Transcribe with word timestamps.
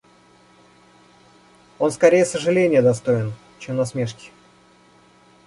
Он 1.77 1.91
скорее 1.91 2.25
сожаления 2.25 2.81
достоин, 2.81 3.33
чем 3.59 3.75
насмешки. 3.75 4.31